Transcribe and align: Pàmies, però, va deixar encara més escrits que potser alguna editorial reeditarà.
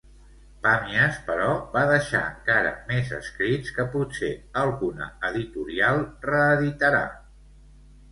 Pàmies, 0.61 1.17
però, 1.25 1.49
va 1.73 1.81
deixar 1.91 2.21
encara 2.29 2.71
més 2.87 3.11
escrits 3.17 3.73
que 3.75 3.85
potser 3.97 4.29
alguna 4.63 5.11
editorial 5.29 6.01
reeditarà. 6.29 7.03